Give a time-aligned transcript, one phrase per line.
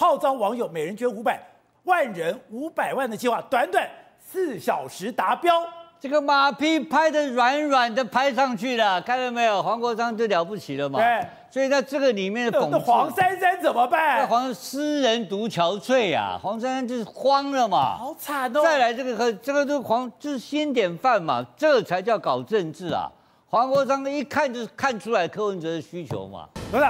[0.00, 1.38] 号召网友每人捐五百
[1.84, 3.86] 万人五百万的计划，短短
[4.18, 5.62] 四小时达标。
[6.00, 9.62] 这个马屁拍的软软的拍上去了，看到没有？
[9.62, 10.98] 黄国昌就了不起了嘛。
[10.98, 14.20] 对，所以在这个里面的那黄珊珊怎么办？
[14.20, 17.98] 那黄诗人独憔悴啊，黄珊珊就是慌了嘛。
[17.98, 18.62] 好惨哦。
[18.62, 23.06] 再来这个和这个都黄就是先典范嘛，这才叫搞政治啊。
[23.50, 26.48] 黄国昌一看就是看出来柯文哲的需求嘛。
[26.72, 26.84] 不是，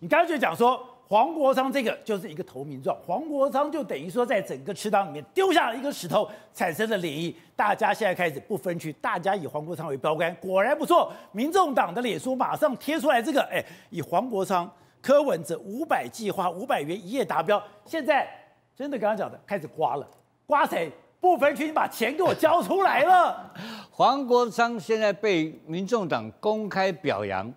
[0.00, 0.78] 你刚才就讲说。
[1.12, 7.34] 黄国昌这个就是一个投名状，黄国昌就等于说在整个池塘里面丢下了一个石头，产生了涟漪。
[7.54, 11.12] 大家现在开始不分区，大家以黄国昌为标杆，果然不错。
[11.32, 14.66] 民众党的脸书马上贴出来这个，哎，以黄国昌、
[15.02, 17.62] 柯文哲五百计划五百元一夜达标。
[17.84, 18.26] 现在
[18.74, 20.06] 真的刚刚讲的开始刮了，
[20.46, 20.90] 刮谁？
[21.20, 23.52] 不分区，你把钱给我交出来了。
[23.92, 27.52] 黄国昌现在被民众党公开表扬。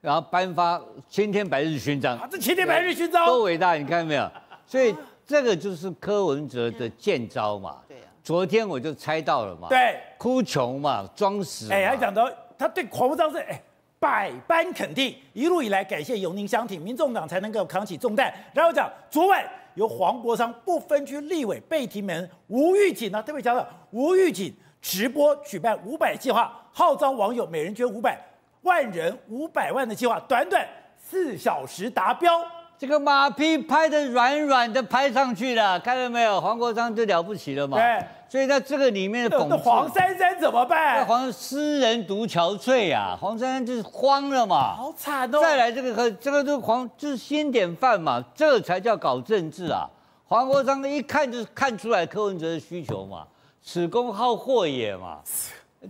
[0.00, 4.30] 然后颁发青天白日勋章，啊，这青天白日勋章多伟大，你看到没有？
[4.66, 4.94] 所以
[5.26, 7.76] 这个就是柯文哲的剑招嘛。
[7.86, 8.04] 对呀。
[8.22, 9.68] 昨天我就猜到了嘛。
[9.68, 10.00] 对。
[10.16, 11.70] 哭穷嘛，装死。
[11.70, 13.60] 哎，还讲到他对黄国昌是哎
[13.98, 18.32] 百般肯定，一路以来感谢有您相挺，民众党才能够扛起重担。
[18.54, 28.18] 然后讲昨晚由黄国昌不分区立委被提名吴玉锦呢，特别强调吴玉锦直播举办五百计划，号召网友每人捐五百。
[28.62, 30.66] 万人五百万的计划，短短
[30.96, 32.30] 四小时达标。
[32.78, 36.40] 这个马屁拍得软软的拍上去了，看到没有？
[36.40, 37.76] 黄国昌就了不起了嘛。
[37.76, 38.04] 对。
[38.28, 40.98] 所以在这个里面的那黄珊珊怎么办？
[40.98, 44.74] 那黄诗人独憔悴呀，黄珊珊就是慌了嘛。
[44.76, 45.40] 好惨哦。
[45.40, 49.88] 再来这个和这个都黄就是先典范嘛，这才叫搞政治啊。
[50.26, 53.26] 黄国昌一看就是看出来柯文哲的需求嘛，
[53.62, 55.18] 此公好货也嘛。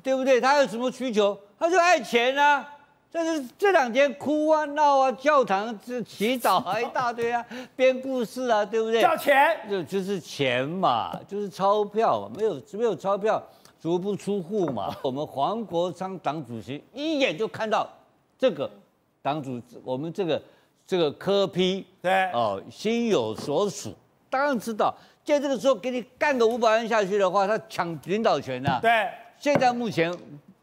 [0.03, 0.41] 对不对？
[0.41, 1.37] 他有什么需求？
[1.61, 2.67] 他就爱钱啊！
[3.13, 7.45] 这是这两天哭啊、闹啊、教堂这祈祷啊一大堆啊，
[7.77, 9.03] 编故事啊，对不对？
[9.03, 13.43] 要钱就就是钱嘛，就是钞票嘛，没有没有钞票
[13.79, 14.97] 足不出户嘛。
[15.05, 17.87] 我们黄国昌党主席一眼就看到
[18.39, 18.71] 这个
[19.21, 20.41] 党主，我们这个
[20.87, 23.95] 这个科批对哦，心有所属，
[24.31, 28.79] 当然知道，在这个时候给你干个五百万下去的话，他抢领导权啊。
[28.81, 29.07] 对。
[29.37, 30.15] 现在目前，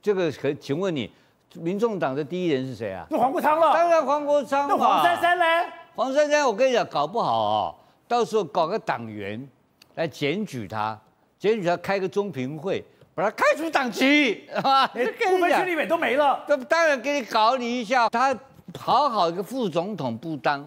[0.01, 1.11] 这个可请问你，
[1.55, 3.05] 民众党的第一人是谁啊？
[3.09, 3.73] 是黄国昌了。
[3.73, 4.67] 当然黄国昌。
[4.69, 5.45] 那黄珊珊呢？
[5.95, 7.75] 黄珊珊，我跟你讲，搞不好哦，
[8.07, 9.45] 到时候搞个党员
[9.95, 10.97] 来检举他，
[11.37, 12.83] 检举他开个中评会，
[13.15, 16.41] 把他开除党籍，啊， 部分区立委都没了。
[16.47, 18.37] 那当然给你搞你一下，他
[18.77, 20.65] 好好一个副总统不当，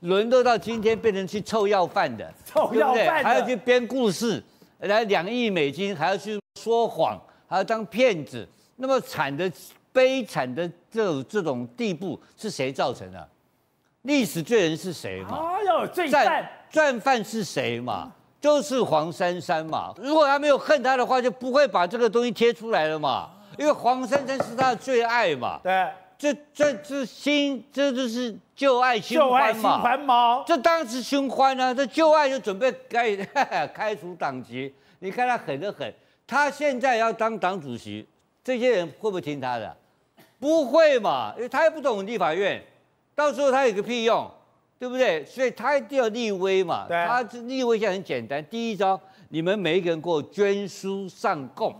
[0.00, 4.42] 轮到到今天变成去臭要饭的，臭要饭的，还要去编故事，
[4.80, 7.18] 来两亿美金还要去说谎。
[7.46, 9.50] 还要当骗子，那么惨的、
[9.92, 13.28] 悲惨的这种这种地步是谁造成的？
[14.02, 15.38] 历史罪人是谁嘛？
[15.38, 18.12] 哎呦，罪犯，战犯是谁嘛？
[18.40, 19.94] 就是黄珊珊嘛。
[19.96, 23.30] 如果他没有恨他的话，就不会把这个东西贴出来了嘛。
[23.56, 25.58] 因为黄珊珊是他的最爱嘛。
[25.62, 29.80] 对，这这这新，这就是旧爱新欢嘛。
[29.80, 30.44] 旧爱新欢？
[30.46, 31.72] 这当然是新欢啊！
[31.72, 33.16] 这旧爱就准备开
[33.72, 35.94] 开除党籍，你看他狠得很。
[36.26, 38.06] 他现在要当党主席，
[38.44, 39.74] 这些人会不会听他的？
[40.38, 42.62] 不会嘛，因为他也不懂立法院，
[43.14, 44.30] 到时候他有个屁用，
[44.78, 45.24] 对不对？
[45.24, 46.86] 所以他一定要立威嘛。
[46.86, 47.02] 对。
[47.06, 49.00] 他立威现在很简单，第一招，
[49.30, 51.74] 你们每一个人给我捐书上供，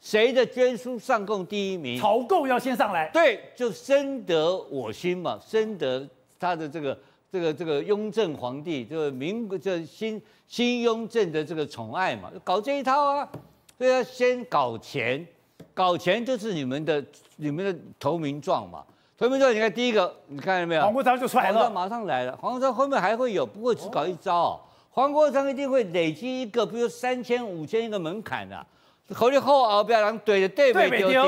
[0.00, 2.00] 谁的捐书上供第一名？
[2.00, 3.08] 朝贡要先上来。
[3.12, 6.04] 对，就深得我心嘛，深得
[6.40, 6.98] 他的这个
[7.30, 13.28] 这个这个雍正皇帝，这个民这新新雍正的这个宠爱嘛，搞这一套啊。
[13.78, 15.24] 所以要先搞钱，
[15.80, 17.02] 搞钱就是你们的
[17.36, 18.84] 你们的投名状嘛。
[19.16, 20.82] 投名状，你看第一个，你看到没有？
[20.82, 22.36] 黄国昌就出来了，马上来了。
[22.36, 24.60] 黄国昌后面还会有，不过只搞一招哦。
[24.90, 28.66] 黄国昌一定会累积一个，比如三千、五千一个门槛的。
[29.14, 31.22] 后面后后边人对着对袂丢，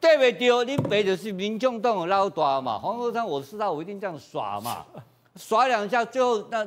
[0.00, 2.76] 对袂丢，你背的是民众党的老大嘛。
[2.76, 4.84] 黄国昌，我知道，我一定这样耍嘛，
[5.36, 6.66] 耍两下，最后那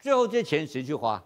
[0.00, 1.22] 最后这些钱谁去花？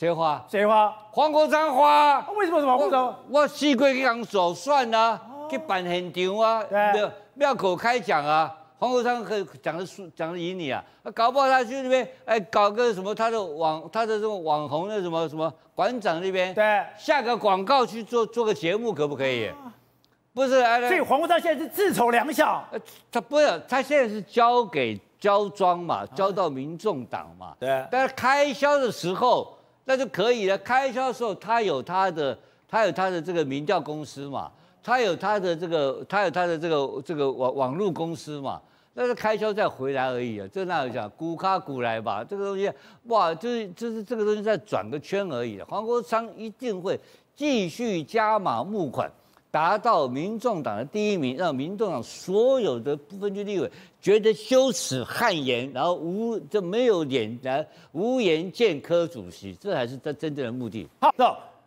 [0.00, 0.42] 谁花？
[0.48, 0.90] 谁花？
[1.10, 2.26] 黄国昌花。
[2.34, 3.14] 为什么是黄国昌？
[3.28, 5.20] 我四季去人手算啊，
[5.50, 6.64] 去办现场啊，
[6.94, 8.50] 庙庙口开讲啊。
[8.78, 10.82] 黄国昌可以讲的输，讲的赢你啊。
[11.14, 19.50] 搞不好他去那边，哎，搞个什么他的网，他的这种网红的什么什么馆长那边，对，下个广告去做做个节目可不可以？
[20.32, 22.58] 不是，所以黄国昌现在是自筹粮饷。
[23.12, 27.54] 他不是，他现在是交给交庄嘛，交到民众党嘛。
[27.60, 27.86] 对。
[27.90, 29.54] 但是开销的时候。
[29.90, 30.56] 那就可以了。
[30.58, 32.38] 开销的时候，他有他的，
[32.68, 34.48] 他有他的这个民调公司嘛，
[34.84, 38.62] 他有他的这个，他有他的这个这个网网络公司嘛。
[38.94, 42.70] 那是开销再回来而已啊，这那讲股卡股来吧，这个东西
[43.06, 45.60] 哇，就是就是这个东西再转个圈而已。
[45.62, 46.96] 黄国昌一定会
[47.34, 49.10] 继续加码募款，
[49.50, 53.70] 达到民众党的第一名，让民众党所有的不分区立委
[54.00, 60.88] 觉得羞耻汗颜，然后无就没有脸来无颜见柯主席，这才是他真正的目的。
[61.00, 61.12] 好，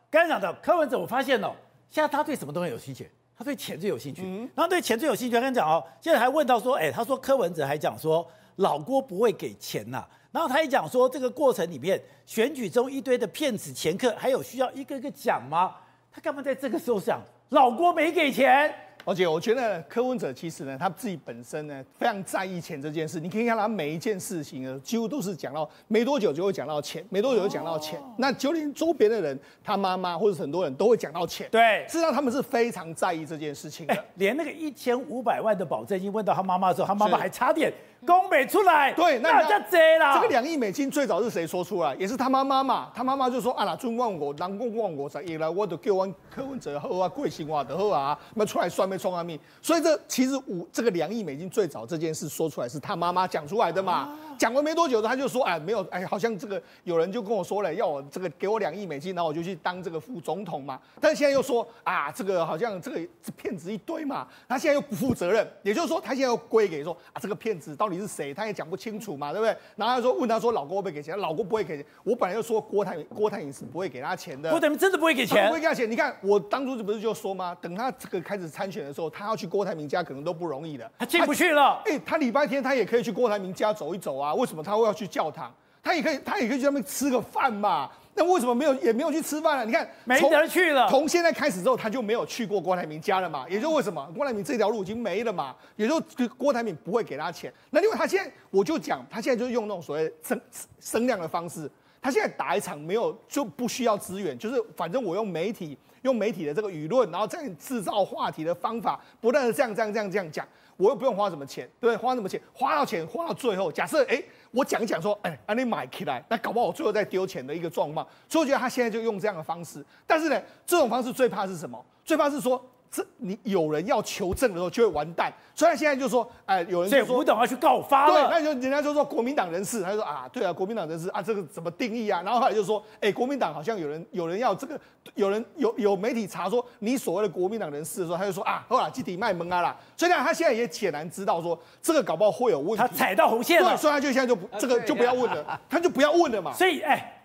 [0.10, 1.52] 刚才讲的柯文哲，我发现哦，
[1.90, 3.10] 现在他对什么东西有兴趣？
[3.36, 5.34] 他对钱最有兴趣，嗯、然后对钱最有兴趣。
[5.34, 8.26] 刚刚讲哦，现在还问到说，哎，他说柯文哲还讲说
[8.58, 10.10] 老郭不会给钱呐、啊。
[10.32, 15.76] 然后他也讲说，这个过程里面选举中一堆的骗子掮客，还有需要一个一个讲吗？
[16.12, 17.22] 他干嘛在这个时候讲
[17.54, 18.74] 老郭没给钱？
[19.06, 23.20] 而且我觉得柯文哲其实呢，他自己本身呢非常在意钱这件事。
[23.20, 28.02] 你可以看他每一件事情呢，几乎都是讲到没多久就会讲到钱，没多久就讲到钱。
[28.18, 31.48] 那就连周边的人，他妈妈或者很多人都会讲到钱。
[31.52, 33.94] 对，事实上他们是非常在意这件事情的。
[33.94, 37.72] 欸、连那个一千五百万的保证金问到他妈妈的时候，他妈妈还差点
[38.06, 38.92] 公美出来。
[38.94, 40.16] 对，那叫贼啦。
[40.16, 41.96] 这个两亿美金最早是谁说出来？
[41.96, 42.92] 也是他妈妈嘛。
[42.94, 49.40] 他妈妈就说啊，那尊望我，南公望我，原来我都叫阮柯文哲好啊，贵姓话的好啊，那出来算没冲啊命。
[49.62, 54.10] 所以这其实五这个两亿美金最早这件事说出来是他妈妈讲出来的嘛，
[54.44, 63.00] 讲完没多久他就说哎没有哎好像这个有人就跟我说了要我这个给我两亿美金，然后我就去当这个副总统嘛，但是现在又说啊这个好像这个
[63.38, 69.56] 骗子一堆嘛，他现在又不负责任，也就是说他现在又归给说啊这个骗子到底是谁，他也讲不清楚嘛，对不对？
[69.78, 71.18] 然后他说问他说老郭会不会给钱？
[71.18, 75.90] 老郭不会给钱，我本来就说郭台郭台铭是不会给他钱的，郭台铭真的不会给钱，不会给他钱。
[75.90, 77.56] 你看我当初不是就说吗？
[77.62, 79.64] 等他这个开始参选的时候，他要去郭。
[79.64, 81.82] 郭台铭家可能都不容易的，他进不去了。
[81.86, 84.33] 哎、欸，他礼拜天他也可以去郭台铭家走一走啊。
[84.34, 85.54] 为什么他会要去教堂？
[85.82, 87.90] 他也可以，他也可以去那边吃个饭嘛。
[88.16, 89.66] 那为什么没有，也没有去吃饭呢？
[89.66, 90.88] 你看，没得去了。
[90.90, 93.46] 从现在开始之后，他就没有去过郭台铭家了嘛。
[93.50, 95.54] 也就为什么郭台铭这条路已经没了嘛。
[95.76, 96.02] 也就
[96.38, 97.52] 郭台铭不会给他钱。
[97.72, 100.40] 那另外他现在，我就讲，他现在就是用那种所谓声
[100.80, 101.70] 声量的方式。
[102.02, 105.78] 他现在打一场没有就不需要资源，就是反正我用媒体。
[106.04, 110.46] 用媒体的这个舆论，然后再制造话题的方法，不断的这样这样这样这样讲，
[110.78, 111.98] 我又不用花什么钱，对不对？
[111.98, 112.42] 花什么钱？
[112.54, 114.22] 花到钱花到最后，假设哎，
[114.52, 118.08] 我讲一讲说，哎，啊你买起来，那搞不好我最后再丢钱的一个状况。
[118.28, 121.84] 所以我觉得他现在就用这样的方式，但是呢，这种方式最怕是什么？
[122.06, 122.64] 最怕是说。
[122.94, 132.22] 这你有人要求证的时候就会完蛋，所以现在就说，哎，有人就说吴董要去告发了，对，那就人家就说国民党人士，他就说啊，对啊，国民党人士啊，这个怎么定义啊？
[132.22, 134.80] 然后后来就说，哎，国民党好像有人有人要这个，
[135.16, 146.54] 有人有有媒体查说你所谓的国民党人士的时候，他就说啊，后来集体卖萌啊啦，所以呢，他现在也显然知道说这个搞不好会有问题，他踩到红线了，对，所以他就现在就不这个就不要问了，他就不要问了嘛。
[146.54, 147.24] 所以哎，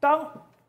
[0.00, 0.26] 当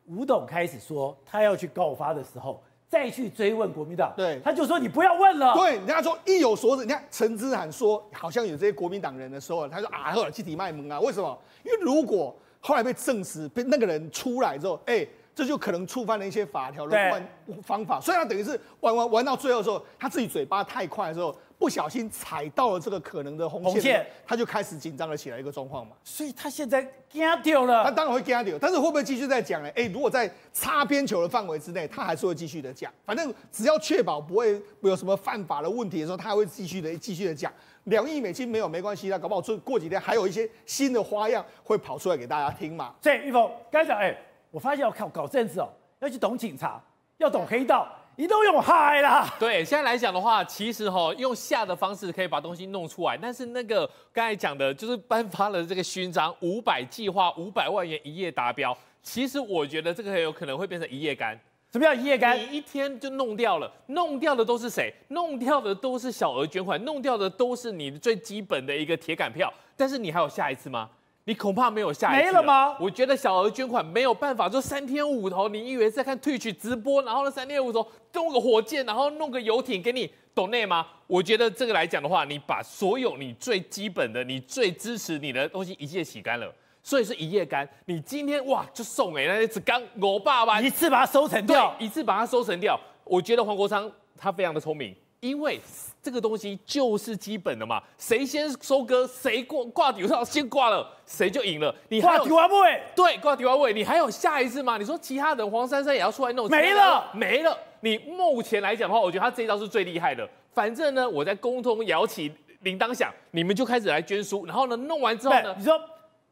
[0.08, 2.62] 吴董开始说他要去告发的时候。
[2.88, 5.54] 再去追问国民党，对，他就说你不要问了。
[5.56, 6.84] 对，人家说一有所指。
[6.84, 11.38] 你看陈之涵说好像有这些国民党人的时候，他说啊，赫尔集体卖萌啊，为什么？
[11.64, 17.22] 因为如果后来被证实，被那个人出来之后，哎、欸，这就可能触犯了一些法条的
[17.64, 18.00] 方法。
[18.00, 21.36] 所以他等于是玩玩玩到最后的时候，他自己嘴巴太快的时候。
[21.58, 25.96] 不小心踩到了这个可能的红线，红线他就开始紧张了起来，一个状况嘛。
[26.04, 29.70] 所以他现在惊掉了，他当然会惊掉，但是会不会继续再讲呢？
[29.76, 32.92] 哎，如果在擦边球的范围之内，他还是会继续的讲。
[33.06, 37.52] 反正只要确保不会有什么犯法的问题的时候，他还会继续的继续的讲。
[37.86, 42.94] 两亿美金没有没关系啦，搞不好过过几天还有一些新的花样会跑出来给大家听嘛。
[43.02, 44.18] 所以玉峰刚才讲，哎，
[44.52, 46.82] 我发现要搞搞政治哦，要去懂警察，
[47.18, 47.88] 要懂黑道。
[48.18, 49.28] 你都用嗨啦？
[49.38, 58.76] 对，现在来讲的话，其实哈用下的方式可以把东西弄出来，但是那个刚才讲的就是颁发了这个勋章，五百计划五百万元一夜达标。
[59.04, 61.38] 其实我觉得这个很有可能会变成一夜干。
[61.72, 62.40] 什么叫一夜干？
[62.40, 64.94] 你一天就弄掉了，弄掉的都是谁？
[65.10, 69.54] 弄掉的都是小额捐款，弄掉的都是你最基本的一个铁杆票。
[69.76, 70.90] 但是你还有下一次吗？
[71.26, 72.32] 你恐怕没有下一次了。
[72.32, 72.78] 没了吗？
[72.80, 75.50] 我觉得小额捐款没有办法，就三天五头。
[75.50, 80.88] 你以为在看 Twitch 直播，然后呢三天五头弄个火箭，然后弄个游艇给你懂内吗？
[81.08, 86.54] 我觉得这个来讲的话，你把所有你最基本的、你最支持你的东西一切洗干了，
[86.84, 87.68] 所以是一夜干。
[87.86, 92.80] 你今天哇就送给那些只刚我爸爸，一次把它收成掉，一次把它收成掉。
[93.04, 94.96] 我觉得黄国昌他非常的聪明，
[95.28, 95.60] 因为。
[96.06, 101.74] 这个东西就是基本的嘛，谁先收割，谁挂挂底上先挂了，谁就赢了。
[101.90, 104.78] 你挂底完位，对，挂底完位，你还有下一次吗？
[104.78, 107.58] 你说其他人黄珊珊也要出来弄，没了，没了。
[107.80, 110.30] 你目前来讲的话，我觉得他这一招是最厉害的。
[110.54, 115.76] 反正呢，我在公通摇起铃铛响，你们就开始来捐书，然后呢，弄完之后呢，你说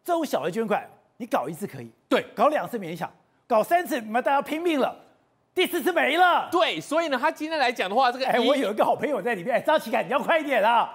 [0.06, 3.12] 这种小额捐款，你搞一次可以，对，搞两次勉强，
[3.48, 4.96] 搞三次你们大家拼命了。
[5.56, 6.50] 第四次没了。
[6.52, 10.92] 对，所以呢，他今天来讲的话，这个哎，我有一个好朋友在里面，哎，张启凯，你要快一点啊！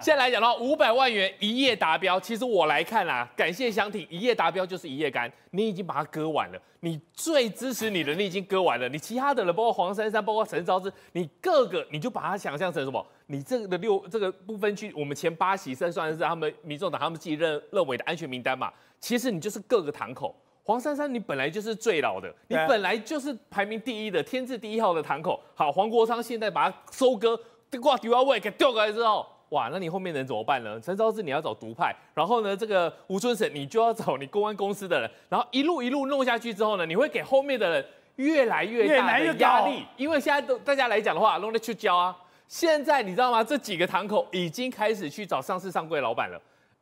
[0.00, 2.18] 现在来讲的话，五百万元一夜达标。
[2.18, 6.58] 其实我来看啦，感谢详艇，一夜达标就是一夜干，你已经把它割完了。
[6.80, 8.88] 你最支持你的，你已经割完了。
[8.88, 13.04] 你其他的人，包括黄珊珊，包括陈昭之，你各个你就把它想象成什么？
[13.26, 18.72] 你这个的六这个不分区，我们前八席算算是他们民众党他们自己认认为的安全名单嘛。
[18.98, 20.34] 其实你就是各个堂口。
[20.68, 25.40] 黄珊珊，你本来就是最老的，你本来就是排名第一的，天字第一号的堂口。
[25.54, 27.40] 好，黄国昌现在把它收割，
[27.80, 30.78] 挂丢到位给调过来之后，哇，那你后面的人怎么办呢？
[30.78, 42.14] 陈昭志你要找独派，然后呢，这个吴春省你就要找你公安公司的人，然后一路一路弄下去之后呢，你会给后面的人越来越大的压力，因为现在都大家来讲的话，弄得去交啊。
[42.46, 43.42] 现在你知道吗？
[43.42, 46.38] 这几个堂口已经开始去找上市上柜老板了，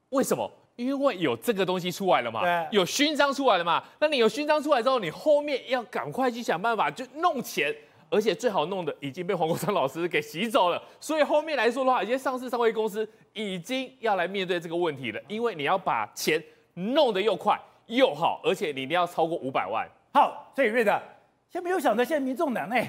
[0.08, 0.50] 为什么？
[0.76, 7.74] 因为有这个东西出来了嘛，有勋章出来了嘛，那你有勋章出来之后，你后面要赶快去想办法就弄钱，
[8.10, 16.42] 而且最好弄的已经被黄国昌老师给洗走了，所以后面来说的话，一些上市上柜公司已经要来面对这个问题了，因为你要把钱
[16.74, 19.88] 弄得又快又好，而且你一定要超过五百万。
[20.12, 20.92] 好，所以瑞德，
[21.50, 22.86] 现在没有想到现在民众党内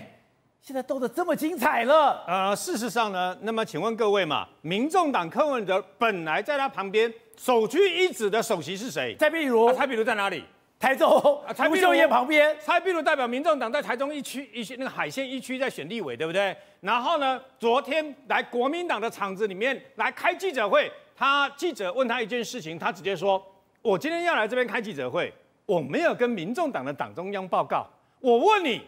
[0.68, 2.22] 现在斗得这么精彩了。
[2.28, 7.10] 呃，事实上呢，那么请问各位嘛，民众党柯文哲本来在他旁边。
[7.38, 9.16] 首屈一指的首席是谁？
[9.18, 9.64] 蔡壁如。
[9.68, 10.44] 啊、蔡壁如在哪里？
[10.78, 11.10] 台中。
[11.48, 12.54] 啊，蔡秀燕旁边。
[12.60, 16.54] 蔡壁如代表民众党在台中一区一些那个海线一区在选立委，对不对？
[16.82, 23.42] 然后呢，昨天来国民党的场子里面来开记者会，他记者问他一件事情，他直接说
[23.82, 25.34] ：“我今天要来这边开记者会，
[25.66, 27.88] 我没有跟民众党的党中央报告。
[28.20, 28.82] 我问你，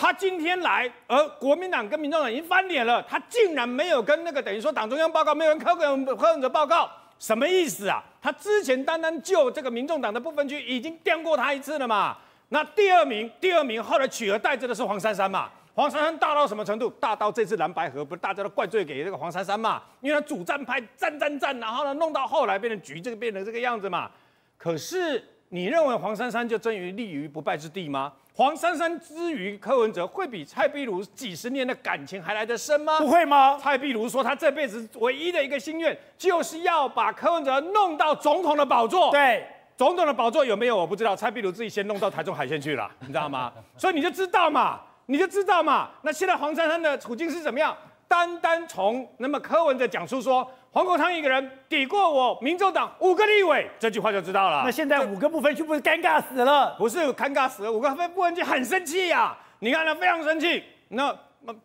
[0.00, 6.90] 他今天来，而国民党跟民众党已经翻脸了，他竟然没有跟那个等于说党中央报告，没有跟柯文柯文哲报告。”
[7.20, 8.02] 什么意思啊？
[8.22, 12.16] 他之前单单就这个民众党的不分区已经颠过他一次了嘛？
[12.48, 15.50] 那第二名，第二名后来取而代之的是黄珊珊嘛？
[15.74, 16.88] 黄珊珊大到什么程度？
[16.98, 19.82] 大到这次蓝白合不是大家都怪罪给这个黄珊珊嘛？
[20.00, 24.10] 因为他主战派战战战，然后呢弄到后来变成局这个变成这个样子嘛？
[24.56, 28.12] 可是你认为黄珊珊就真于立于不败之地吗？
[28.32, 33.00] 黄珊珊之于柯文哲，会比蔡壁如几十年的感情还来得深吗？
[33.00, 33.58] 不会吗？
[33.58, 39.10] 蔡壁如说，他这辈子唯一的一个心愿，就是要把柯文哲弄到总统的宝座。
[39.10, 39.44] 对，
[39.76, 40.76] 总统的宝座有没有？
[40.76, 41.16] 我不知道。
[41.16, 43.52] 蔡壁如自己先弄到台中海鲜去了，你知道吗？
[43.76, 45.90] 所以你就知道嘛，你就知道嘛。
[46.02, 47.76] 那现在黄珊珊的处境是怎么样？
[48.10, 50.50] 单单从那么柯文哲讲出说。
[50.72, 54.62] 黄国昌一个人抵过我民众党五个立委，这句话就知道了。
[54.64, 56.76] 那现在五个不分区不是尴尬死了？
[56.78, 59.38] 不是尴尬死了，五个不分区很生气呀、啊！
[59.58, 60.62] 你看他非常生气。
[60.90, 61.12] 那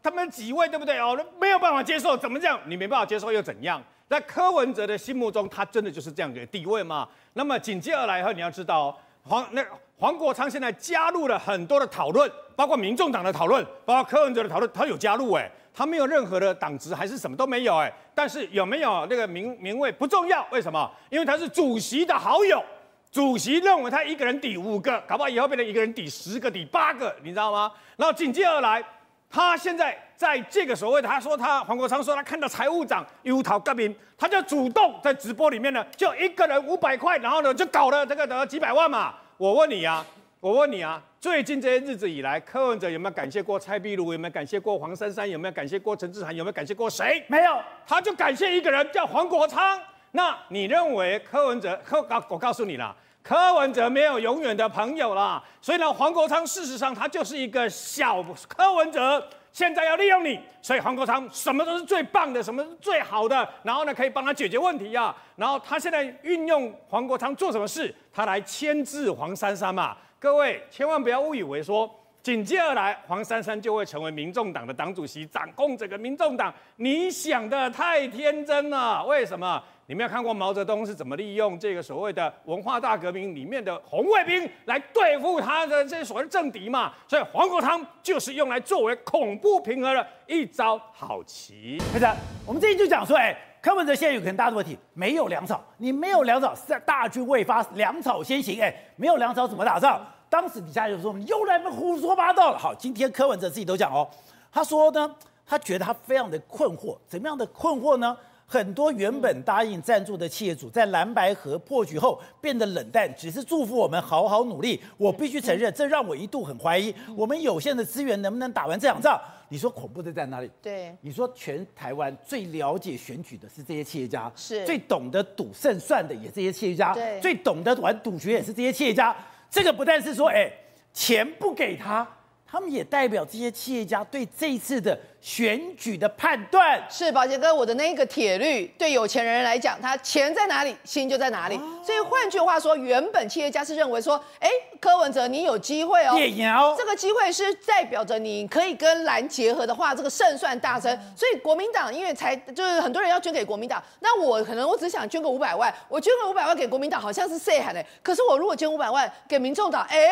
[0.02, 1.16] 他们几位对不对哦？
[1.40, 2.60] 没有办法接受，怎么这样？
[2.66, 3.80] 你没办法接受又怎样？
[4.10, 7.08] 在柯文哲的心目中，他真的就是这样的地位吗？
[7.34, 9.64] 那么紧接而来以后，你要知道黄那
[10.00, 15.48] 黄国昌现在加入了很多的讨论，包括民众党的讨论，包括柯文哲的讨论，他有加入哎。
[15.76, 17.92] 他没有任何的党职，还是什么都没有哎。
[18.14, 20.90] 但是有没有那个名名位不重要，为什么？
[21.10, 22.64] 因为他是主席的好友，
[23.12, 27.70] 主席认为他一个人抵五个，搞不好以后变成一个人抵十个、抵八个，你知道吗？
[27.98, 28.82] 然后紧接而来，
[29.30, 39.16] 他现在在这个所谓的，他说他黄国昌说他看到财务长优桃革命，他就主动在直播里面呢，就一个人五百块，然后呢就搞了这个得几百万嘛。
[39.38, 40.06] 我问你、啊，
[40.40, 41.04] 我问你啊。
[41.26, 44.14] 最近这些日子以来，柯文哲有没有感谢过蔡壁如？
[44.14, 45.28] 有没有感谢过黄珊珊？
[45.28, 46.36] 有没有感谢过陈志涵？
[46.36, 47.26] 有没有感谢过谁？
[47.28, 49.82] 没有，他就感谢一个人，叫黄国昌。
[50.12, 51.82] 那你认为柯文哲？
[51.84, 55.44] 柯告我告诉你啦，柯文哲没有永远的朋友啦。
[55.60, 60.40] 所以呢，黄国昌事实上他就是一个小柯文哲，现在要利用你。
[60.62, 65.18] 所以黄国昌什么都是最棒的，什么是最好的，然后呢可以帮他解决问题呀、啊。
[65.38, 67.92] 然后他现在运用黄国昌做什么事？
[68.14, 69.98] 他来牵制黄珊珊嘛。
[70.26, 71.88] 各位千万不要误以为说，
[72.24, 76.52] 紧接而来黄珊珊就会成为民众党的党主席，掌控整个民众党。
[76.78, 79.06] 你想的太天真了。
[79.06, 79.62] 为什么？
[79.86, 86.92] 你没有看过毛泽东是怎么利用这个所谓的文化大革命里面的红卫兵来对付他的这些所谓政敌嘛？
[87.08, 91.78] 所以黄国昌就是用来作为恐怖平和的一招好棋。
[91.94, 92.18] 是的，
[92.48, 95.64] 我们这一就讲说，哎，柯文哲现在有很大的问题，没有粮草。
[95.78, 98.60] 你没有粮草，大军未发，粮草先行。
[98.60, 100.04] 哎，没有粮草怎么打仗？
[100.30, 104.08] 当时底下就说：“你又来胡说八道了。”好，今天柯文哲自己都讲哦，
[104.52, 105.16] 他说呢，
[105.46, 108.16] 他觉得他非常的困惑，怎么样的困惑呢？
[108.48, 114.80] 很多原本答应赞助的企业主，在蓝白河破局后变得冷淡，只是祝福我们好好努力。
[114.98, 119.20] 我必须承认，这让我一度很怀疑，我们有限的资源能不能打完这场仗？
[119.50, 120.52] 你说恐怖的在哪里？
[120.62, 129.16] 对，你说全台湾最了解选举的是这些企业家，是最懂得赌胜算的也是这些企业家，对，最懂得玩赌局也是这些企业家。
[129.56, 130.52] 这个不但是说，哎，
[130.92, 132.06] 钱不给他，
[132.46, 136.80] 他们也代表这些企业家对这一次的选举的判断。
[136.88, 141.60] 是宝杰哥，我的那个铁律，对有钱人来讲，他钱在哪里，心就在哪里。
[141.84, 144.48] 所以换句话说，原本企业家是认为说，哎，
[144.80, 150.96] 柯文哲你有机会哦，这个机会是代表着你可以跟蓝结合的话，这个胜算大增。
[151.16, 160.08] 所以国民党因为才就是很多人要捐给国民党，那我可能我只想捐个五百万，我捐个五百万给国民党好像是 say 喊的，可是我如果捐五百万给民众党，哎，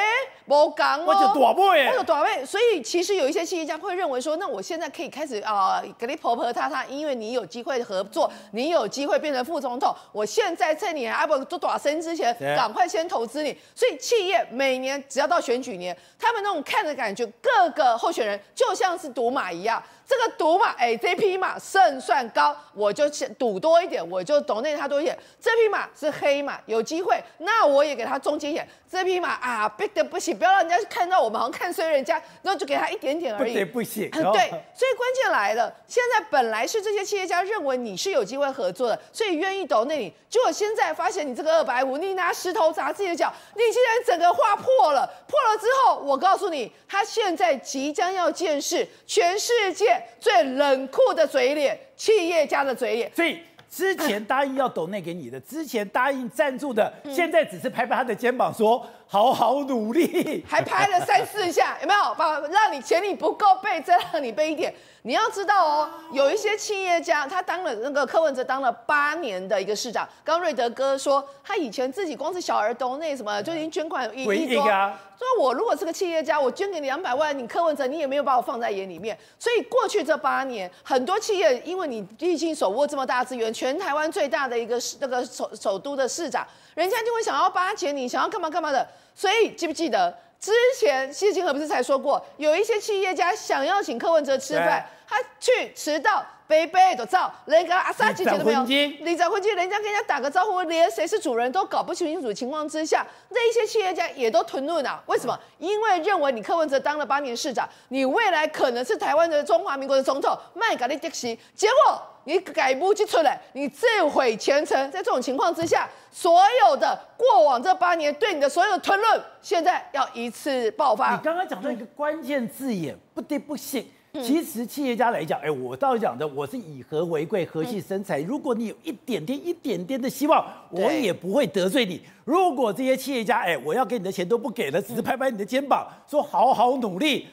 [0.48, 2.44] 不讲哦，我就短位，我就短位。
[2.44, 9.96] 所以其实有一些企业家会认为说，那我现在可以开始啊，给你婆婆他他，因为你有机会合作，你有机会变成副总统。
[10.12, 13.58] 我现在趁你阿不做打生之前，赶快先投资你。
[13.76, 19.82] 所以企业每年只要到选举年，他们那种看的感觉，各个候选人就像是赌马一样。
[20.06, 25.18] 这个赌马，哎，这匹马胜算高，我就赌多一点，我就抖内他多一点。
[25.40, 28.68] 这匹马是黑马，有机会，那我也给他中间一点。
[28.92, 33.54] 这匹马啊，逼得不行，不要让人家看到我们好像看衰人家，那就给他一点点而已。
[33.54, 34.10] 不得不行。
[34.12, 49.93] 对，所以关键来了，现在本来是这些企业家认为你是有机会合作的，所以愿意抖内你，结果现在发现你这个二百五，你拿石头砸自己的脚，你竟然整个划破了，破了之后，我告诉你，他现在即将要见识全世界。
[50.20, 53.12] 最冷酷的嘴脸，企业家的嘴脸。
[53.14, 62.16] 所以之前答应要抖内给你的，之前答应赞助的，现在只是拍拍他的肩膀说好好努力， 还拍了三四下， 有没有？
[62.16, 64.74] 把让你钱你不够背，再让你背一点。
[65.04, 70.10] 你要知道哦，有一些企业家，他当了那个柯文哲当了八年的一个市长。
[70.24, 74.64] 刚瑞德哥说，他以前自己光是小儿抖内什么就已经捐款一亿多。
[74.66, 79.16] 说我如果是个企业家，我捐给你两百万，你柯文哲你也没有把我放在眼里面。
[79.38, 88.88] 所以过去这八年，很多企业因为你毕竟手握这么大资源，全台湾最大的一个那个首首都的市长，人家就会想要巴结你，想要干嘛干嘛的。
[89.16, 90.18] 所以记不记得？
[90.40, 105.02] 之前谢金河不是才说过，有一些企业家想要请柯文哲吃饭，他去迟到，杯杯都照，人家阿萨姐姐都没有，你找回去，人家跟人家打个招呼，连谁是主人都搞不清楚的情况之下，那一些企业家也都吞论啊。
[105.08, 105.36] 为什么？
[105.58, 112.00] 因为认为你柯文哲当了八年市长，你未来可能是台湾的中华民国的总统，麦格利迪西，结果。
[112.26, 114.80] 你改不出来，你自毁前程。
[114.90, 121.12] 在这种情况之下，所有的过往这八年对你的所有的吞论，现在要一次爆发。
[121.12, 123.92] 你刚刚讲到一个关键字眼，不得不信。
[124.14, 128.22] 其实企业家来讲，哎，我倒讲的，我是以和为贵，和气生财。
[128.22, 132.02] 如果你有一点点、一点点的希望，我也不会得罪你。
[132.26, 137.28] 如果这些企业家，哎，我要给你的钱都不给了，只是拍拍你的肩膀，说好好努力。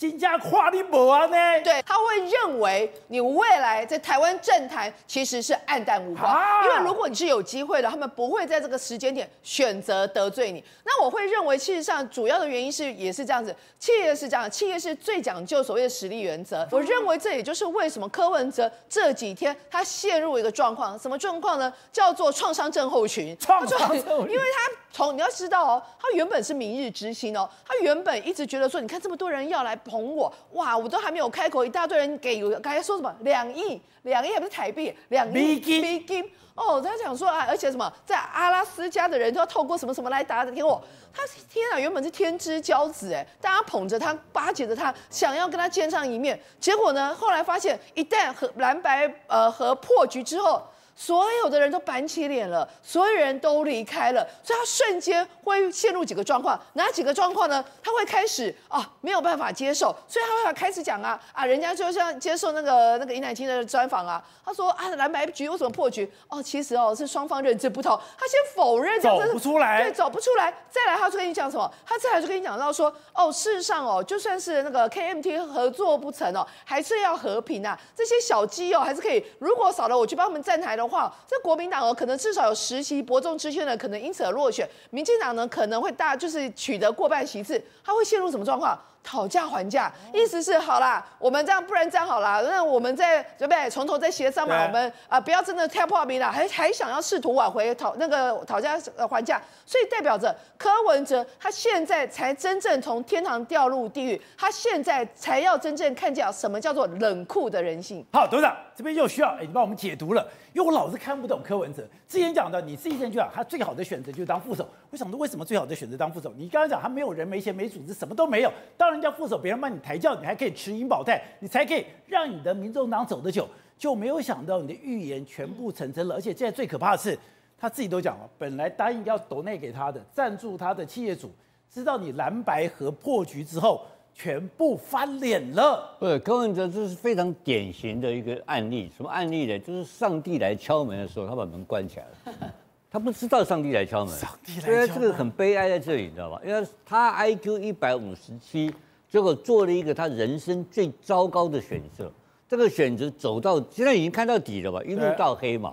[0.00, 1.36] 金家夸你不安呢？
[1.62, 10.64] 对，他会认为你未来在台湾政坛其实是黯淡无光，啊、因为如果你是有机会的，他们不会在这个时间点选择得罪你。
[10.86, 16.66] 那我会认为，事实上主要的原因是也是这样子，企业是这样，企业是最讲究所谓的实力原则。
[16.70, 21.70] 我认为这也就是为什么柯文哲这几天他陷入一个状况，什么状况呢？
[21.92, 23.36] 叫做创伤症候群。
[23.38, 29.78] 创伤症候群，因为他从你要知道哦，他原本是明日之星哦，他原本一直觉得说，你看这么多人要来。
[29.90, 30.78] 捧我哇！
[30.78, 35.32] 我都还没有开口，一大堆人给，刚才说什么两亿，两亿还不是台币，两亿
[35.80, 36.24] 美金
[36.54, 36.80] 哦。
[36.80, 40.80] 他讲说啊，而且什么，在阿拉斯加的人都要透过什么什么来打听我。
[41.12, 41.22] 他
[41.52, 46.40] 天啊，原本是天之骄子哎，大家捧着他，巴结着他，想要跟他见上一面。
[46.60, 50.62] 结果呢，后来发现一旦和蓝白呃和破局之后。
[51.00, 57.64] 所有的人都板起脸了，所有人都离开了，所以他瞬间会陷入几个状况，哪几个状况呢？
[57.82, 66.06] 他会开始啊，没有办法接受，所以他会开始讲啊啊，人家就像接受那个那个尹乃菁的专访啊，他说啊，蓝白局为什么破局？
[66.28, 71.72] 哦，其实哦是双方认知不同，他先否认，走不出来，对，走不出来，再来他就跟你讲什么？
[71.86, 80.89] 他再来就跟你讲到说，哦，事实上哦，就算是那个 KMT 合作不成哦，还是要和平啊，这些小鸡哦还是可以，如果少了我去帮他们站台的。
[81.26, 84.68] 这国民党哦，可能至少有十席伯仲之间的，可能因此而落选。
[84.90, 88.78] 民进党呢，可能会大，就是取得过半席次，他会陷入什么状况？
[89.02, 93.68] 讨价还价，意思是好啦，我们这样，不然这样好啦，那我们再对不对？
[93.70, 108.04] 从头再协商嘛，我们啊、呃，不要真的太破冰了，还还想要试图挽回讨那个讨价还价，所以代表着柯文哲他现在才真正从天堂掉入地狱，他现在才要真正看见什么叫做冷酷的人性。
[108.12, 114.68] 好，董事长这边又需要哎，你帮我们解读了，因为我老是看不懂柯文哲之前讲的，你自己先讲，他最好的选择就是当副手。
[114.90, 116.32] 我想说，为什么最好的选择当副手？
[116.36, 123.48] 你刚刚讲他没有人、没钱、没组织，什么都没有，当人家副手，别人帮你抬轿，你还可以持银保泰，你才可以让你的民众党走得久。
[123.78, 127.18] 就没有想到你的预言全部成真了，而且现在最可怕的是，
[127.56, 131.30] 他自己都讲了，本来答应要抖内给他的赞助他的企业主，
[131.70, 135.96] 知道你蓝白和破局之后，全部翻脸了。
[135.98, 138.92] 不是柯文哲，这是非常典型的一个案例。
[138.94, 139.58] 什么案例呢？
[139.58, 142.54] 就是上帝来敲门的时候，他把门关起来了。
[142.90, 144.18] 他不知道上帝来敲门。
[144.18, 144.74] 上帝来敲门。
[144.76, 146.40] 所以这个很悲哀在这里，你知道吧？
[146.44, 148.72] 因为他 IQ 一百五十七，
[149.08, 152.10] 结果做了一个他人生最糟糕的选择。
[152.48, 154.82] 这个选择走到现在已经看到底了吧？
[154.82, 155.72] 一路到黑嘛。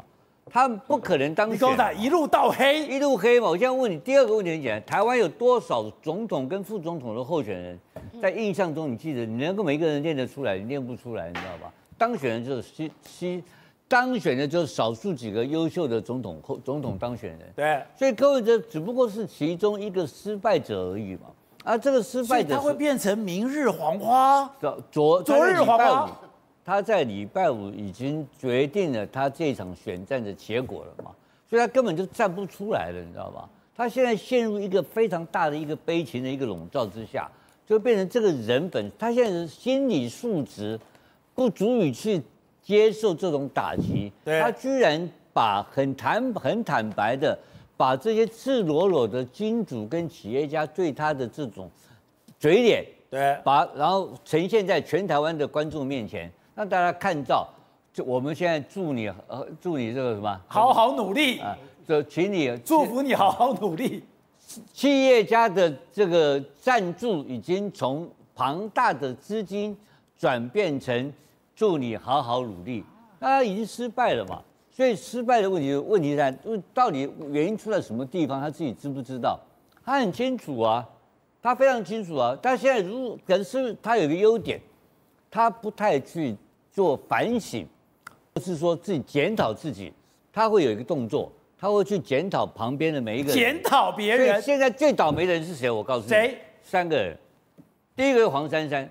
[0.50, 1.56] 他不可能当选。
[1.56, 3.48] 你说他一路到黑，一路黑嘛？
[3.50, 7.80] 我现在问你第二个问题很简单：台湾有多少总统跟副总统的候选人？
[8.22, 11.74] 在印象中，你记得你能够每一个人念得出来，你念不出来，你知道吧？
[11.98, 13.44] 当选人就是西西，
[13.88, 17.54] 当选的就是少数几个优秀的总统候总统当选人。
[17.56, 21.22] 对，所以柯文哲只不过是其中一个失败者而已嘛。
[21.64, 24.50] 啊，这个失败者他会变成明日黄花。
[24.92, 26.20] 昨昨日黄花。
[26.66, 31.12] 他在礼拜五已经决定了他这场选战的结果了嘛，
[31.50, 33.48] 所以他根本就站不出来了，你知道吧？
[33.74, 37.30] 他现在陷入一个非常大的一个悲情的一个笼罩之下，
[37.66, 40.78] 就变成这个人本他现在的心理素质
[41.34, 42.22] 不足以去
[42.68, 47.40] 接受这种打击，他居然把很坦很坦白的
[47.78, 51.72] 把这些赤裸裸的金主跟企业家对他的这种
[52.38, 56.30] 嘴脸，对，把然后呈现在全台湾的观众面前。
[56.56, 57.48] 让大家看到，
[57.94, 61.58] 就我们现在祝你呃，祝你这个什么，好好努力啊！
[61.88, 64.04] 就请你祝福你好好努力。
[64.74, 69.78] 企业家的这个赞助已经从庞大的资金
[70.18, 71.14] 转变成
[71.58, 72.86] 祝你好好努力，
[73.20, 74.42] 那他已经失败了嘛？
[74.72, 76.32] 所以失败的问题，问题在
[76.74, 78.40] 到底原因出在什么地方？
[78.40, 79.38] 他自己知不知道？
[79.84, 80.88] 他很清楚啊，
[81.42, 82.38] 他非常清楚啊。
[82.42, 84.62] 他现在如果可是他有一个优点，
[85.30, 86.38] 他不太去。
[86.70, 87.68] 做反省，
[88.32, 89.92] 不是说自己检讨自己，
[90.32, 94.40] 他会有一个动作，他会去检讨旁边的每一个人，检讨别人。
[94.40, 95.72] 现在最倒霉的人是谁？
[95.72, 96.38] 我告诉你，谁？
[96.62, 97.18] 三个人，
[97.96, 98.88] 第一个是黄珊珊，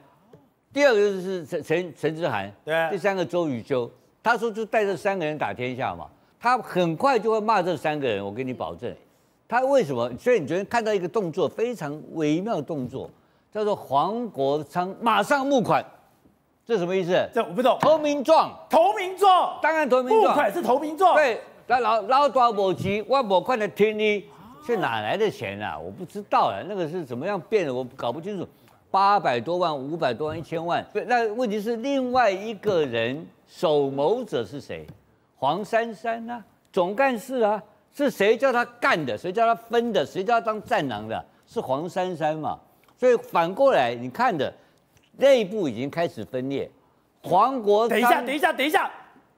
[0.76, 3.90] 第二个就是陈陈陈之涵，对，第三个周宇修。
[4.22, 6.06] 他说就带这三个人打天下嘛，
[6.38, 8.94] 他很快就会骂这三个人，我给你保证。
[9.48, 10.12] 他为什么？
[10.18, 13.08] 所以你昨天看到一个动作非常微妙的动作，
[13.50, 15.82] 叫做黄国昌马上募款。
[16.66, 17.26] 这什么意思？
[17.32, 17.78] 这我不懂。
[17.80, 20.24] 投名状，投名状，当然投名状。
[20.24, 21.14] 募款是投名状。
[21.14, 24.26] 对，那老老多无钱，我无款来听你，
[24.66, 25.78] 是哪来的钱啊？
[25.78, 27.72] 我不知道啊，那个是怎么样变的？
[27.72, 28.46] 我搞不清楚。
[28.90, 30.84] 八百多万、五百多万、一千万。
[30.92, 34.86] 对，那问题是另外一个人首谋者是谁？
[35.36, 37.62] 黄珊珊啊，总干事啊，
[37.94, 39.16] 是谁叫他干的？
[39.16, 40.04] 谁叫他分的？
[40.04, 41.24] 谁叫他当战狼的？
[41.46, 42.58] 是黄珊珊嘛？
[42.98, 44.52] 所以反过来你看的。
[45.18, 46.70] 内部已经开始分裂，
[47.22, 47.88] 黄国。
[47.88, 48.90] 等一下，等一下，等一下，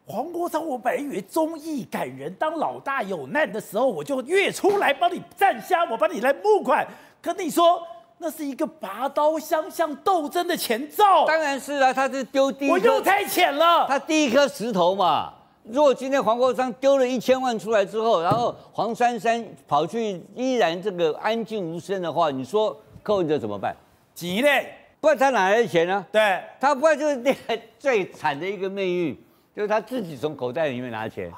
[0.04, 6.84] 黄国昌，我本来以为忠义感人，当老大有难的时候，我就越出来帮你站下，我帮你来募款。
[7.22, 7.80] 可你说
[8.18, 11.24] 那是一个拔刀相向斗争的前兆。
[11.26, 13.87] 当然是啊，他是丢第一，我又太浅了。
[13.87, 15.33] 他第一颗石头嘛。
[15.64, 23.76] 如果今天黄国昌丢了一千万出来之后，然后黄珊珊跑去依然这个安静无声的话，你说柯文哲怎么办？
[24.14, 24.74] 急嘞。
[25.00, 26.04] 不然他哪来的钱呢？
[26.11, 29.16] 对，他不然就是那个最惨的一个命运，
[29.54, 31.31] 就是他自己从口袋里面拿钱。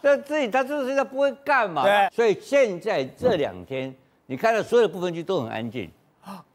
[0.00, 1.84] 那自己他就是他不会干嘛。
[1.84, 3.94] 对，所以现在这两天，
[4.26, 5.88] 你看到所有的部分区都很安静。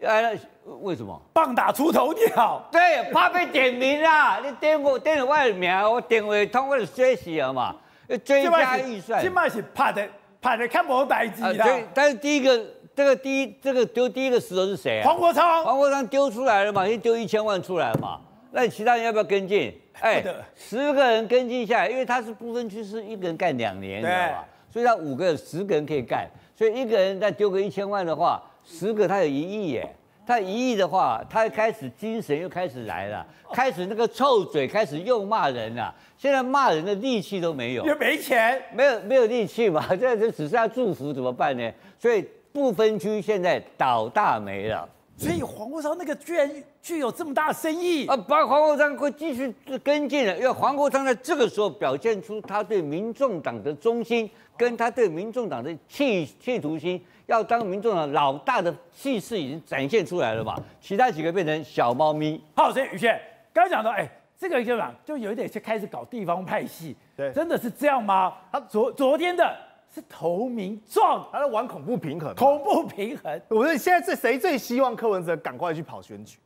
[0.01, 0.37] 哎，
[0.81, 1.21] 为什么？
[1.33, 2.67] 棒打出头鸟。
[2.71, 4.39] 对，怕被点名啦！
[4.43, 7.75] 你点我点了我的名，我点位通过了学习了嘛？
[8.23, 9.21] 追加预算。
[9.21, 10.07] 起码是怕的，
[10.41, 11.53] 怕的看不白机的。
[11.53, 12.65] 对，但是第一个。
[12.95, 15.07] 这个第一，这个丢第一个石头是谁啊？
[15.07, 15.63] 黄国昌。
[15.63, 16.85] 黄国昌丢出来了嘛？
[16.85, 18.19] 先丢一千万出来嘛？
[18.51, 19.73] 那你其他人要不要跟进？
[20.01, 20.21] 哎，
[20.53, 24.45] 十个人跟进下来，因为他是不分区，是一个人干两年，你知道吧？
[24.69, 26.27] 所以他五个人、十个人可以干，
[26.57, 29.95] 所以一个人再丢个一千万的话，十个他有一亿耶。
[30.25, 35.91] 他一亿的话，他开始精神又开始来了，开始那个臭嘴开始又骂人了。
[36.17, 39.83] 现在骂人的力气都没有，又没钱，没有没有力气嘛？
[39.89, 41.71] 现在就只剩下祝福怎么办呢？
[41.97, 42.23] 所以。
[42.51, 46.51] 不分区现在倒大霉了，所以黄国昌那个居然
[46.81, 48.17] 具有这么大的生意啊！
[48.17, 49.53] 把黄国昌会继续
[49.83, 54.27] 跟进了，因为黄国昌在这个时候表现出他对民众党的忠心，
[54.57, 56.99] 跟他对民众党的企企图心，
[57.29, 60.55] 要当民众党老大的气势已经展现出来了嘛。
[60.81, 62.43] 其他几个变成小猫咪。
[62.55, 63.17] 好，所以宇轩
[63.53, 68.33] 刚刚讲到，哎，这个就讲就有一点是开始搞地方派系，对，真的是这样吗？
[68.51, 69.55] 他昨昨天的。
[69.91, 72.31] 是投名状，他在玩恐怖平衡。
[72.35, 76.37] 恐怖平衡，我觉得现在是谁最希望柯文哲赶快去跑选举？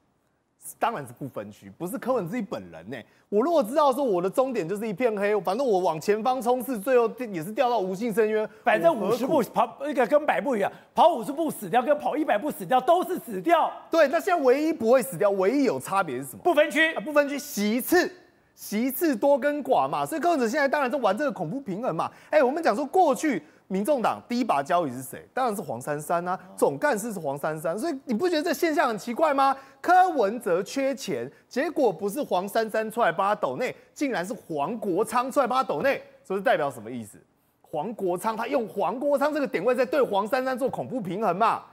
[0.79, 2.97] 当然是不分区，不是柯文哲自己本人呢。
[3.29, 8.47] 我如果知道说我的终点就是一片黑，反正我往前方冲刺，最后也是掉到无尽深渊。
[8.63, 13.71] 反正五十步跑那个跟百步一样，跑五十步死掉，跟跑一百步死掉都是死掉。
[13.91, 16.39] 对，那现在唯一不会死掉，唯一有差别是什么？
[16.43, 18.09] 不分区，啊、不分区席次，
[18.55, 20.05] 席次多跟寡嘛。
[20.05, 22.09] 所以柯文哲现在当然是玩这个恐怖平衡嘛。
[22.29, 23.43] 哎、欸，我们讲说过去。
[23.73, 25.27] 民众党第一把交椅是谁？
[25.33, 29.57] 当然是黄珊珊啊，总干事是黄珊珊，所以你不觉得这现象很奇怪吗？
[29.81, 37.17] 柯文哲缺钱，结果不是黄珊珊出来帮他抖内，竟然是黄国昌出来帮他抖内，这是代表什么意思？
[37.61, 41.63] 黄国昌他用黄国昌这个点位在对黄珊珊做恐怖平衡嘛？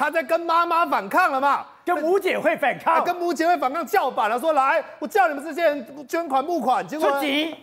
[0.00, 1.62] 他在跟妈妈反抗了嘛？
[1.84, 3.04] 跟母姐会反抗？
[3.04, 7.06] 跟母姐会反抗叫板了，说来，我叫你们这些人捐款募款，结果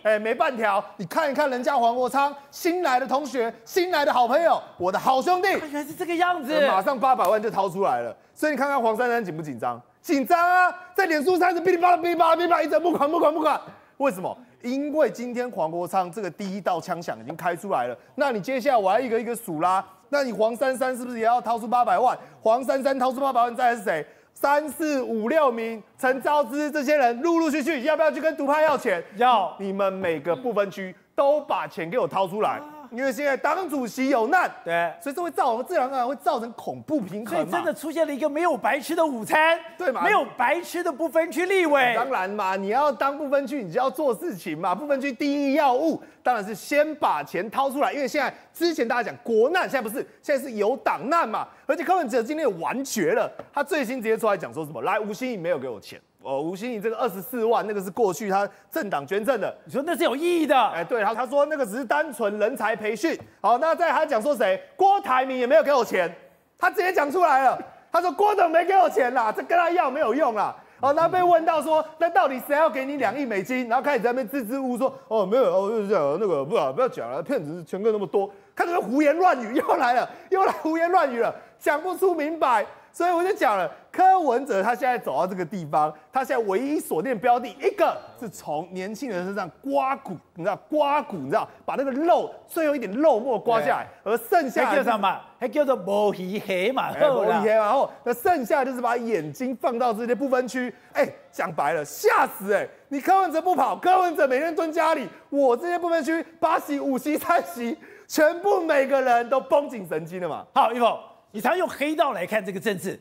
[0.04, 0.82] 哎没半条。
[0.98, 8.16] 你看一看人家黄国昌新来的同学，新来的好朋友，我的好兄弟，原来是这个样子，马上八百万就掏出来了。
[8.36, 9.82] 所以你看看黄珊珊紧不紧张？
[10.00, 13.60] 紧张啊，在脸书上是哔哩吧啦哔哩吧啦哔哩吧啦，一直募款募款募款。
[13.96, 14.38] 为什么？
[14.62, 19.84] 因为今天黄国昌这个第一道枪响已经开出来了，那你接下来我要一个一个数啦。
[20.10, 22.16] 那你黄珊珊是不是也要掏出八百万？
[22.40, 24.06] 黄珊珊掏出八百万，再来是谁？
[24.34, 29.02] 三四五六名，陈昭之这些人陆陆续续要不要去跟独派要钱？
[29.16, 32.60] 要，你们每个不分区都把钱给我掏出来。
[32.90, 40.02] 因为现在党主席有难，对，所以这会造成自然而然会造成恐怖平衡，所以真的出现了一个没有白吃的午餐，对嘛？
[40.02, 41.94] 没有白吃的不分区立委。
[41.94, 44.74] 当然嘛，你要当不分区，你就要做事情嘛。
[44.74, 51.46] 不分区第一要务当然是先把钱掏出来，因为现在之前大家讲国难，现在不是，现在是有党难嘛。
[51.66, 54.82] 而且柯文哲今天也完绝了，他最新直接出来讲说什么？
[54.82, 56.00] 来，吴欣怡没有给我钱。
[56.28, 60.54] 哦，吴欣盈这个二十四万，那个是过去他政党捐赠的，你说那是有意义的？
[60.54, 63.18] 哎，对，他他说那个只是单纯人才培训。
[63.40, 64.62] 好，那在他讲说谁？
[64.76, 66.14] 郭台铭也没有给我钱，
[66.58, 67.58] 他直接讲出来了，
[67.90, 70.54] 他说郭董没给我钱啦，这跟他要没有用啦。
[70.80, 73.66] 好，那被问到说，那到底谁要给你两亿美金？
[73.66, 82.66] 然后开始在那边支支吾吾说，哦，没有，哦，就是这样，那个不啊，不要讲了，骗子钱个那么多，看这个胡言乱语又来了，又来胡言乱语了，讲不出明白。
[82.92, 95.20] 所以我就讲了，柯文哲他现在走到这个地方，他现在唯一锁定标的，一个是从年轻人身上刮骨，你知道刮骨，你知道把那个肉最后一点肉末刮下来，而剩下叫什么？
[95.40, 96.90] 还叫做摸鱼黑嘛？
[96.98, 97.64] 摸鱼黑嘛？
[97.64, 102.68] 然后那剩下就是把眼睛放到这些不分区，哎，讲白了吓死哎！
[102.88, 110.44] 你柯文哲不跑，柯文哲每天蹲家里，我这些不分区八席五席三席，全部每个人都绷紧神经了嘛？
[110.52, 110.98] 好，一峰。
[111.32, 112.98] 你常用黑道来看这个政治，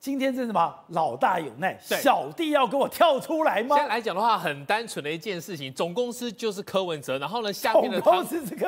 [0.00, 0.74] 今天是什么？
[0.88, 3.76] 老大有难，小弟要给我跳出来吗？
[3.76, 8.24] 现在来讲的话，很单纯的一件事情，总公司就是柯文哲，然后呢，下面的堂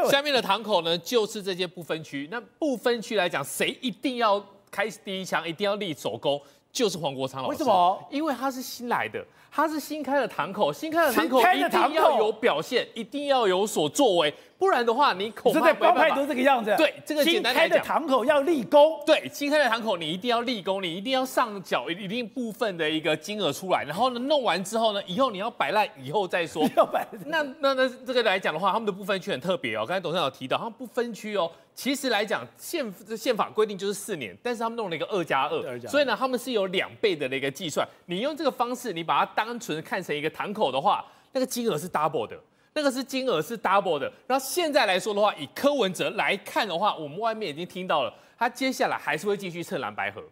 [0.08, 2.28] 下面的堂口呢，就是这些不分区。
[2.30, 6.40] 那不分区来讲，谁一定要开第一枪，一定要立首功，
[6.72, 7.52] 就是黄国昌老师。
[7.52, 8.08] 为什么？
[8.10, 14.32] 因为他是新来的，他是新开的堂口，新开的堂口一定要有表现，一定要有所作为。
[14.56, 16.74] 不然的话，你恐怕在帮派都这个样子。
[16.76, 19.00] 对，这个简单来讲，新开的堂口要立功。
[19.06, 23.82] 对，新开的堂口你一定要立功，你一定要上缴一定部分的一个金额出来。
[23.84, 26.68] 然后呢，弄完之后呢，以后你要摆烂，以后再说。
[26.76, 27.06] 要摆。
[27.24, 29.86] 那那那这个来讲的话，他们的不分区很特别哦。
[29.86, 37.88] 刚才董事长有提到，他们不分区哦，其实来讲宪宪法规定就是四年，但是他们弄了一个二加二，所以呢，他们是有两倍的那个计算。
[38.04, 42.38] 你用这个方式，你把它单纯看成一个堂口的话，那个金额是 double 的。
[42.74, 50.22] 那个是金额是 double 的，然后现在来说的话，以柯文哲来看的话，我们外面已经听到了，他接下来还是会继续蹭蓝白合，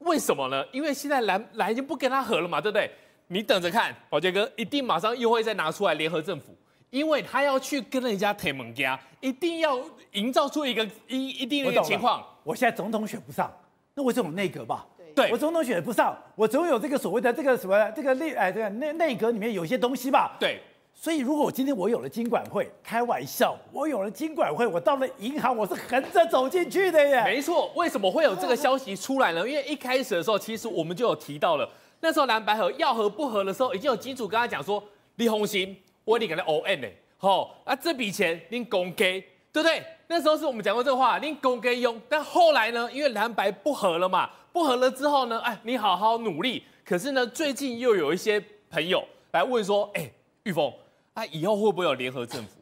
[0.00, 0.62] 为什么呢？
[0.72, 2.90] 因为现在蓝蓝已经不跟他合了嘛，对不对？
[3.28, 6.54] 你等着看，宝杰哥一定马上又会再拿出来联合政府，
[6.90, 9.78] 因为他要去跟人家谈盟家，一定要
[10.12, 12.24] 营造出一个一一定的一个情况。
[12.42, 13.52] 我现在总统选不上，
[13.94, 20.60] 那我这种内阁吧，对，我总统选不上，我总有这个所谓的这个什么这个内哎这个内内阁里面有些东西吧，对。
[21.00, 27.22] 所以，如果我今天我有了金管会，开玩笑，我有了金管会，我到了银行，我是横着走进去的耶。
[27.22, 29.48] 没错，为什么会有这个消息出来呢？
[29.48, 31.70] 因为一开始的时候，其实我们就有提到了，
[32.00, 34.82] 那时候蓝白合要合不合的时候，已经有金主跟他讲说，
[35.14, 35.76] 李鸿兴，
[36.08, 39.20] 我你给他 O N 呢，好，啊这笔钱您公给，
[39.52, 39.82] 对不对？
[40.06, 42.00] 那时候是我们讲过这个话，您公给用。
[42.08, 46.64] 但后来呢，因为蓝白不合了嘛，不合了之后呢，哎，你好好努力。
[46.82, 50.10] 可是呢，最近又有一些朋友来问说，哎，
[50.44, 50.72] 玉峰。
[51.12, 52.52] 啊以后会不会有联合政府？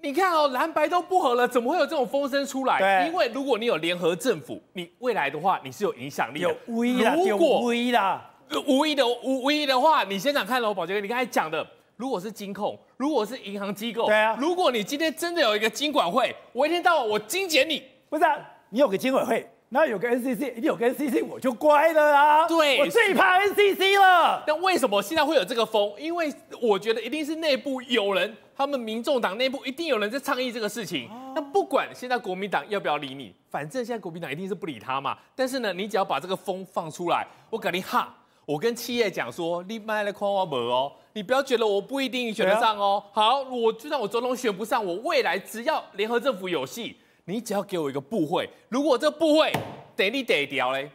[0.00, 3.06] 你看哦，蓝白都不合了，怎么会有这种风声出来？
[3.06, 6.48] 因为如果你有联合政府，你未来的话你是有影响力的。
[6.48, 8.22] 有无疑的，有无疑的，
[8.66, 18.36] 无疑的无无疑的话，你先想看喽，宝杰哥，你刚才讲的，如果是金控，如果是银行机构，对啊，如果你今天真的有一个金管会，我一天到晚我精简你，不是、啊？
[18.70, 22.46] 你有个金管会，那有个 NCC，一定有个 NCC，我就乖了啦。
[22.46, 24.44] 对我最怕 NCC 了。
[24.46, 25.92] 那为什么现在会有这个风？
[25.98, 31.08] 因为我觉得一定是内部有人，他们民众党内部一定有人在倡议这个事情。
[31.34, 35.16] 那不管现在国民党要不要理你，反正现在国民党一定是不理他嘛。
[35.34, 38.14] 但是呢，你只要把这个风放出来，我肯定哈，
[38.46, 43.02] 我跟企业讲说，你卖来夸我没哦，你不要觉得我不一定选得上哦。
[43.12, 46.96] 好，我就算我总统选不上，我未来只要联合政府有戏。
[47.24, 49.52] 你只要给我一个部会，如果这个部会
[49.96, 50.88] 得你得掉嘞，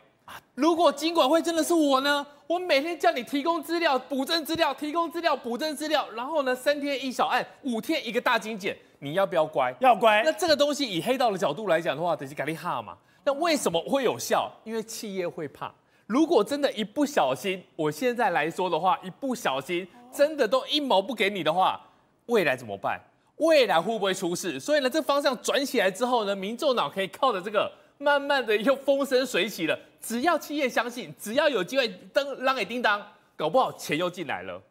[0.55, 2.25] 如果金管会真的是我呢？
[2.47, 9.75] 我每天叫你提供资料、补正资料、提供资料、补正资料，然后呢，三天一小案，五天一个大精简，你要不要乖？
[9.81, 10.23] 要乖。
[10.23, 12.97] 那这个东西以黑道的角度来讲的话，得是咖喱哈嘛。
[13.25, 14.49] 那为什么会有效？
[14.63, 15.69] 因为企业会怕。
[16.12, 21.80] 如果真的一不小心，我现在来说的话，一不小心真的都一毛不给你的话，
[22.26, 23.00] 未来怎么办？
[23.38, 24.60] 未来会不会出事？
[24.60, 29.80] 所以呢，这方向转起来之后呢，民众脑可以靠着这个，慢慢的又风生水起了。
[30.02, 33.02] 只要企业相信，只要有机会登让给叮当，
[33.38, 34.62] 搞不好钱又进来了。